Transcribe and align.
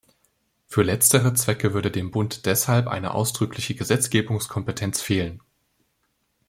Für 0.65 0.81
letztere 0.81 1.35
Zwecke 1.35 1.75
würde 1.75 1.91
dem 1.91 2.09
Bund 2.09 2.47
deshalb 2.47 2.87
eine 2.87 3.13
ausdrückliche 3.13 3.75
Gesetzgebungskompetenz 3.75 4.99
fehlen. 4.99 5.43